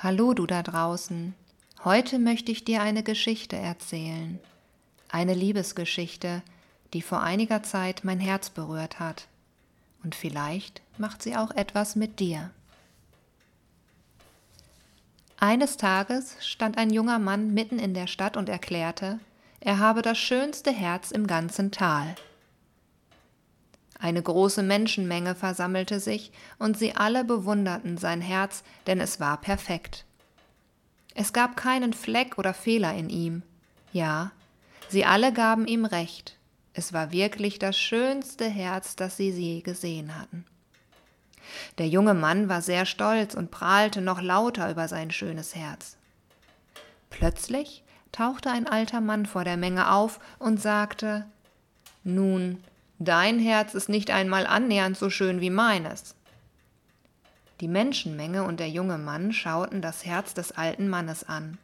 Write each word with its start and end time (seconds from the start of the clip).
Hallo 0.00 0.32
du 0.32 0.46
da 0.46 0.62
draußen. 0.62 1.34
Heute 1.82 2.20
möchte 2.20 2.52
ich 2.52 2.64
dir 2.64 2.82
eine 2.82 3.02
Geschichte 3.02 3.56
erzählen. 3.56 4.38
Eine 5.08 5.34
Liebesgeschichte, 5.34 6.42
die 6.92 7.02
vor 7.02 7.20
einiger 7.20 7.64
Zeit 7.64 8.04
mein 8.04 8.20
Herz 8.20 8.50
berührt 8.50 9.00
hat. 9.00 9.26
Und 10.04 10.14
vielleicht 10.14 10.82
macht 10.98 11.20
sie 11.20 11.36
auch 11.36 11.50
etwas 11.50 11.96
mit 11.96 12.20
dir. 12.20 12.52
Eines 15.36 15.76
Tages 15.78 16.36
stand 16.46 16.78
ein 16.78 16.90
junger 16.90 17.18
Mann 17.18 17.52
mitten 17.52 17.80
in 17.80 17.92
der 17.92 18.06
Stadt 18.06 18.36
und 18.36 18.48
erklärte, 18.48 19.18
er 19.58 19.80
habe 19.80 20.02
das 20.02 20.18
schönste 20.18 20.70
Herz 20.70 21.10
im 21.10 21.26
ganzen 21.26 21.72
Tal. 21.72 22.14
Eine 23.98 24.22
große 24.22 24.62
Menschenmenge 24.62 25.34
versammelte 25.34 25.98
sich, 25.98 26.30
und 26.58 26.78
sie 26.78 26.94
alle 26.94 27.24
bewunderten 27.24 27.98
sein 27.98 28.20
Herz, 28.20 28.62
denn 28.86 29.00
es 29.00 29.18
war 29.18 29.40
perfekt. 29.40 30.04
Es 31.14 31.32
gab 31.32 31.56
keinen 31.56 31.92
Fleck 31.92 32.38
oder 32.38 32.54
Fehler 32.54 32.94
in 32.94 33.10
ihm. 33.10 33.42
Ja, 33.92 34.30
sie 34.88 35.04
alle 35.04 35.32
gaben 35.32 35.66
ihm 35.66 35.84
recht. 35.84 36.36
Es 36.74 36.92
war 36.92 37.10
wirklich 37.10 37.58
das 37.58 37.76
schönste 37.76 38.48
Herz, 38.48 38.94
das 38.94 39.16
sie 39.16 39.30
je 39.30 39.62
gesehen 39.62 40.16
hatten. 40.16 40.44
Der 41.78 41.88
junge 41.88 42.14
Mann 42.14 42.48
war 42.48 42.62
sehr 42.62 42.86
stolz 42.86 43.34
und 43.34 43.50
prahlte 43.50 44.00
noch 44.00 44.20
lauter 44.20 44.70
über 44.70 44.86
sein 44.86 45.10
schönes 45.10 45.56
Herz. 45.56 45.96
Plötzlich 47.10 47.82
tauchte 48.12 48.50
ein 48.50 48.68
alter 48.68 49.00
Mann 49.00 49.26
vor 49.26 49.42
der 49.44 49.56
Menge 49.56 49.90
auf 49.90 50.20
und 50.38 50.60
sagte 50.60 51.26
Nun, 52.04 52.62
Dein 53.00 53.38
Herz 53.38 53.74
ist 53.74 53.88
nicht 53.88 54.10
einmal 54.10 54.46
annähernd 54.46 54.96
so 54.96 55.08
schön 55.08 55.40
wie 55.40 55.50
meines. 55.50 56.16
Die 57.60 57.68
Menschenmenge 57.68 58.42
und 58.42 58.58
der 58.58 58.68
junge 58.68 58.98
Mann 58.98 59.32
schauten 59.32 59.82
das 59.82 60.04
Herz 60.04 60.34
des 60.34 60.52
alten 60.52 60.88
Mannes 60.88 61.28
an. 61.28 61.58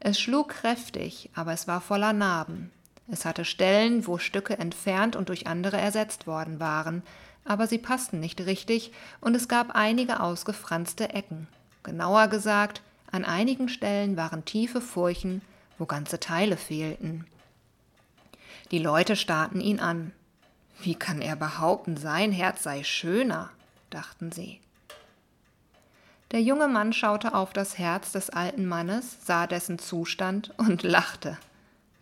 Es 0.00 0.18
schlug 0.20 0.48
kräftig, 0.48 1.30
aber 1.34 1.52
es 1.52 1.68
war 1.68 1.80
voller 1.80 2.12
Narben. 2.12 2.72
Es 3.08 3.24
hatte 3.24 3.44
Stellen, 3.44 4.06
wo 4.08 4.18
Stücke 4.18 4.58
entfernt 4.58 5.14
und 5.14 5.28
durch 5.28 5.46
andere 5.46 5.76
ersetzt 5.76 6.26
worden 6.26 6.58
waren, 6.58 7.02
aber 7.44 7.68
sie 7.68 7.78
passten 7.78 8.18
nicht 8.18 8.40
richtig, 8.40 8.92
und 9.20 9.36
es 9.36 9.46
gab 9.46 9.76
einige 9.76 10.20
ausgefranste 10.20 11.10
Ecken. 11.10 11.46
Genauer 11.84 12.28
gesagt, 12.28 12.82
an 13.12 13.24
einigen 13.24 13.68
Stellen 13.68 14.16
waren 14.16 14.44
tiefe 14.44 14.80
Furchen, 14.80 15.42
wo 15.78 15.86
ganze 15.86 16.18
Teile 16.18 16.56
fehlten. 16.56 17.26
Die 18.72 18.78
Leute 18.78 19.16
starrten 19.16 19.60
ihn 19.60 19.80
an. 19.80 20.12
Wie 20.80 20.94
kann 20.94 21.20
er 21.20 21.36
behaupten, 21.36 21.98
sein 21.98 22.32
Herz 22.32 22.62
sei 22.62 22.82
schöner? 22.82 23.50
dachten 23.90 24.32
sie. 24.32 24.60
Der 26.30 26.40
junge 26.40 26.68
Mann 26.68 26.94
schaute 26.94 27.34
auf 27.34 27.52
das 27.52 27.76
Herz 27.76 28.12
des 28.12 28.30
alten 28.30 28.64
Mannes, 28.64 29.26
sah 29.26 29.46
dessen 29.46 29.78
Zustand 29.78 30.54
und 30.56 30.82
lachte. 30.82 31.36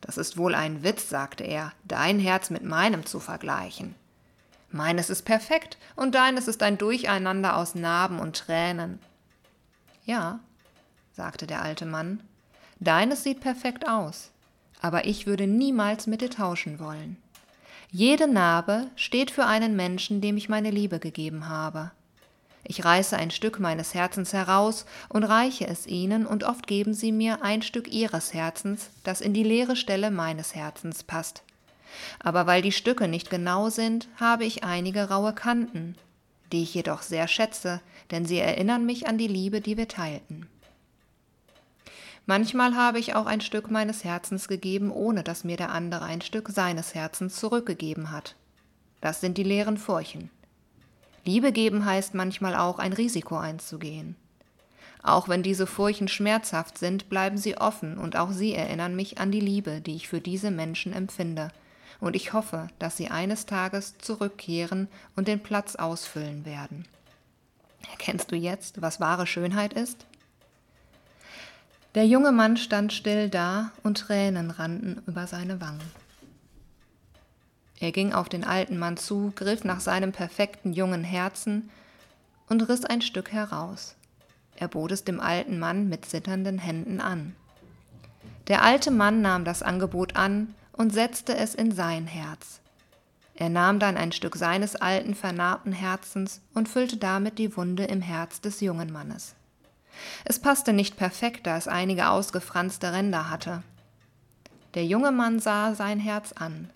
Das 0.01 0.17
ist 0.17 0.39
wohl 0.39 0.55
ein 0.55 0.85
Witz, 0.85 1.09
sagte 1.09 1.43
er, 1.43 1.73
dein 1.83 2.21
Herz 2.21 2.51
mit 2.51 2.63
meinem 2.63 3.05
zu 3.05 3.19
vergleichen. 3.19 3.97
Meines 4.71 5.11
ist 5.11 5.25
perfekt 5.25 5.77
und 5.97 6.15
deines 6.15 6.47
ist 6.47 6.63
ein 6.63 6.79
Durcheinander 6.79 7.57
aus 7.57 7.75
Narben 7.75 8.21
und 8.21 8.37
Tränen. 8.37 9.01
Ja, 10.05 10.39
sagte 11.13 11.48
der 11.48 11.63
alte 11.63 11.85
Mann, 11.85 12.21
deines 12.79 13.25
sieht 13.25 13.41
perfekt 13.41 13.89
aus, 13.89 14.30
aber 14.80 15.07
ich 15.07 15.27
würde 15.27 15.46
niemals 15.46 16.07
mit 16.07 16.20
dir 16.20 16.30
tauschen 16.30 16.79
wollen. 16.79 17.17
Jede 17.91 18.29
Narbe 18.29 18.86
steht 18.96 19.30
für 19.30 19.46
einen 19.46 19.74
Menschen, 19.74 20.20
dem 20.20 20.36
ich 20.36 20.48
meine 20.48 20.70
Liebe 20.70 20.98
gegeben 20.98 21.48
habe. 21.48 21.91
Ich 22.63 22.85
reiße 22.85 23.17
ein 23.17 23.30
Stück 23.30 23.58
meines 23.58 23.95
Herzens 23.95 24.33
heraus 24.33 24.86
und 25.08 25.24
reiche 25.24 25.67
es 25.67 25.86
ihnen, 25.86 26.27
und 26.27 26.45
oft 26.45 26.67
geben 26.67 26.95
sie 26.95 27.11
mir 27.11 27.42
ein 27.42 27.63
Stück 27.63 27.92
ihres 27.92 28.33
Herzens, 28.33 28.91
das 29.02 29.20
in 29.20 29.35
die 29.35 29.42
leere 29.42 29.77
Stelle 29.77 30.11
meines 30.11 30.55
Herzens 30.55 31.02
passt. 31.02 31.42
Aber 32.20 32.47
weil 32.47 32.62
die 32.62 32.73
Stücke 32.73 33.08
nicht 33.08 33.30
genau 33.30 33.70
sind, 33.70 34.08
habe 34.17 34.45
ich 34.45 34.62
einige 34.62 35.08
raue 35.08 35.33
Kanten, 35.33 35.97
die 36.52 36.62
ich 36.62 36.74
jedoch 36.74 37.02
sehr 37.02 37.29
schätze, 37.29 37.80
denn 38.11 38.24
sie 38.27 38.39
erinnern 38.39 38.86
mich 38.86 39.08
an 39.08 39.18
die 39.18 39.27
Liebe, 39.27 39.61
die 39.61 39.77
wir 39.77 39.89
teilten. 39.89 40.39
Manchmal 42.30 42.77
habe 42.77 43.01
ich 43.01 43.17
auch 43.17 43.27
ein 43.27 43.41
Stück 43.41 43.73
meines 43.73 44.05
Herzens 44.05 44.46
gegeben, 44.46 44.92
ohne 44.92 45.24
dass 45.24 45.42
mir 45.42 45.57
der 45.57 45.73
andere 45.73 46.05
ein 46.05 46.20
Stück 46.20 46.48
seines 46.51 46.95
Herzens 46.95 47.35
zurückgegeben 47.35 48.13
hat. 48.13 48.36
Das 49.01 49.20
sind 49.20 49.36
die 49.36 49.42
leeren 49.42 49.77
Furchen. 49.77 50.30
Liebe 51.24 51.51
geben 51.51 51.85
heißt 51.85 52.14
manchmal 52.14 52.55
auch, 52.55 52.79
ein 52.79 52.92
Risiko 52.92 53.36
einzugehen. 53.36 54.14
Auch 55.02 55.29
wenn 55.29 55.42
diese 55.42 55.67
Furchen 55.67 56.07
schmerzhaft 56.07 56.79
sind, 56.79 57.08
bleiben 57.08 57.36
sie 57.36 57.57
offen 57.57 57.98
und 57.98 58.14
auch 58.14 58.30
sie 58.30 58.55
erinnern 58.55 58.95
mich 58.95 59.18
an 59.18 59.33
die 59.33 59.41
Liebe, 59.41 59.80
die 59.80 59.97
ich 59.97 60.07
für 60.07 60.20
diese 60.20 60.52
Menschen 60.52 60.92
empfinde. 60.92 61.51
Und 61.98 62.14
ich 62.14 62.33
hoffe, 62.33 62.68
dass 62.79 62.97
sie 62.97 63.08
eines 63.08 63.47
Tages 63.47 63.98
zurückkehren 63.98 64.86
und 65.17 65.27
den 65.27 65.42
Platz 65.42 65.74
ausfüllen 65.74 66.45
werden. 66.45 66.86
Erkennst 67.91 68.30
du 68.30 68.36
jetzt, 68.36 68.80
was 68.80 69.01
wahre 69.01 69.27
Schönheit 69.27 69.73
ist? 69.73 70.07
Der 71.96 72.06
junge 72.06 72.30
Mann 72.30 72.56
stand 72.56 72.92
still 72.92 73.28
da 73.28 73.73
und 73.83 73.98
Tränen 73.98 74.52
rannten 74.52 75.02
über 75.08 75.27
seine 75.27 75.61
Wangen. 75.61 75.80
Er 77.80 77.90
ging 77.90 78.12
auf 78.12 78.28
den 78.28 78.45
alten 78.45 78.78
Mann 78.78 78.96
zu, 78.96 79.33
griff 79.34 79.64
nach 79.64 79.80
seinem 79.80 80.12
perfekten 80.12 80.73
jungen 80.73 81.02
Herzen 81.02 81.68
und 82.48 82.68
riss 82.68 82.84
ein 82.84 83.02
Stück 83.02 83.33
heraus. 83.33 83.96
Er 84.55 84.68
bot 84.68 84.92
es 84.92 85.02
dem 85.02 85.18
alten 85.18 85.58
Mann 85.58 85.89
mit 85.89 86.05
zitternden 86.05 86.58
Händen 86.58 87.00
an. 87.00 87.34
Der 88.46 88.62
alte 88.62 88.92
Mann 88.92 89.20
nahm 89.20 89.45
das 89.45 89.62
Angebot 89.62 90.14
an 90.14 90.55
und 90.73 90.92
setzte 90.92 91.36
es 91.36 91.56
in 91.56 91.73
sein 91.73 92.06
Herz. 92.06 92.61
Er 93.34 93.48
nahm 93.48 93.80
dann 93.80 93.96
ein 93.96 94.12
Stück 94.12 94.36
seines 94.36 94.77
alten, 94.77 95.17
vernarbten 95.17 95.73
Herzens 95.73 96.40
und 96.55 96.68
füllte 96.68 96.98
damit 96.98 97.39
die 97.39 97.56
Wunde 97.56 97.84
im 97.84 98.02
Herz 98.02 98.40
des 98.40 98.61
jungen 98.61 98.92
Mannes. 98.92 99.34
Es 100.25 100.39
passte 100.39 100.73
nicht 100.73 100.97
perfekt, 100.97 101.47
da 101.47 101.57
es 101.57 101.69
einige 101.69 102.08
ausgefranste 102.08 102.92
Ränder 102.92 103.31
hatte. 103.31 103.63
Der 104.75 104.85
junge 104.85 105.13
Mann 105.13 105.41
sah 105.41 105.75
sein 105.75 105.98
Herz 105.98 106.33
an. 106.33 106.70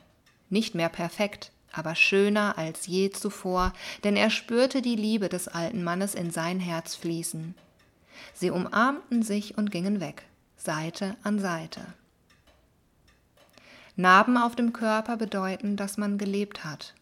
Nicht 0.50 0.74
mehr 0.74 0.88
perfekt, 0.88 1.52
aber 1.72 1.94
schöner 1.94 2.58
als 2.58 2.86
je 2.86 3.10
zuvor, 3.10 3.72
denn 4.02 4.16
er 4.16 4.30
spürte 4.30 4.82
die 4.82 4.96
Liebe 4.96 5.28
des 5.28 5.48
alten 5.48 5.82
Mannes 5.82 6.14
in 6.14 6.30
sein 6.30 6.60
Herz 6.60 6.94
fließen. 6.94 7.54
Sie 8.32 8.50
umarmten 8.50 9.22
sich 9.22 9.58
und 9.58 9.70
gingen 9.70 10.00
weg, 10.00 10.24
Seite 10.56 11.16
an 11.22 11.38
Seite. 11.38 11.82
Narben 13.96 14.36
auf 14.36 14.56
dem 14.56 14.72
Körper 14.72 15.16
bedeuten, 15.16 15.76
dass 15.76 15.96
man 15.96 16.18
gelebt 16.18 16.64
hat. 16.64 16.94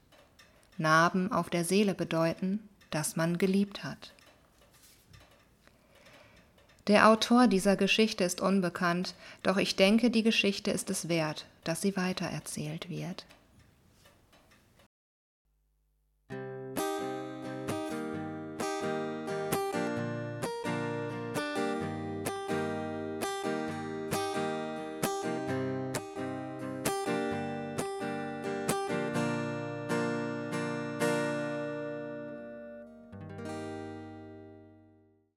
Narben 0.76 1.32
auf 1.32 1.48
der 1.48 1.64
Seele 1.64 1.94
bedeuten, 1.94 2.68
dass 2.90 3.16
man 3.16 3.38
geliebt 3.38 3.82
hat. 3.84 4.12
Der 6.88 7.08
Autor 7.08 7.46
dieser 7.46 7.76
Geschichte 7.76 8.24
ist 8.24 8.40
unbekannt, 8.40 9.14
doch 9.44 9.56
ich 9.56 9.76
denke, 9.76 10.10
die 10.10 10.24
Geschichte 10.24 10.72
ist 10.72 10.90
es 10.90 11.08
wert, 11.08 11.46
dass 11.62 11.80
sie 11.80 11.96
weitererzählt 11.96 12.90
wird. 12.90 13.24